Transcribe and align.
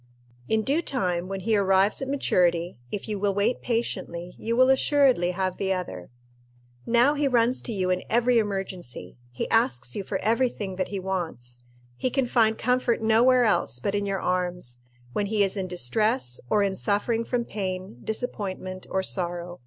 In 0.47 0.63
due 0.63 0.81
time, 0.81 1.27
when 1.27 1.41
he 1.41 1.55
arrives 1.55 2.01
at 2.01 2.07
maturity, 2.07 2.79
if 2.91 3.07
you 3.07 3.19
will 3.19 3.35
wait 3.35 3.61
patiently, 3.61 4.33
you 4.39 4.57
will 4.57 4.71
assuredly 4.71 5.29
have 5.29 5.57
the 5.57 5.71
other. 5.73 6.09
Now 6.87 7.13
he 7.13 7.27
runs 7.27 7.61
to 7.61 7.71
you 7.71 7.91
in 7.91 8.01
every 8.09 8.39
emergency. 8.39 9.19
He 9.29 9.47
asks 9.51 9.95
you 9.95 10.03
for 10.03 10.17
every 10.23 10.49
thing 10.49 10.77
that 10.77 10.87
he 10.87 10.99
wants. 10.99 11.65
He 11.97 12.09
can 12.09 12.25
find 12.25 12.57
comfort 12.57 13.03
nowhere 13.03 13.43
else 13.45 13.77
but 13.79 13.93
in 13.93 14.07
your 14.07 14.19
arms, 14.21 14.79
when 15.13 15.27
he 15.27 15.43
is 15.43 15.55
in 15.55 15.67
distress 15.67 16.41
or 16.49 16.63
in 16.63 16.75
suffering 16.75 17.23
from 17.23 17.45
pain, 17.45 18.01
disappointment, 18.03 18.87
or 18.89 19.03
sorrow. 19.03 19.59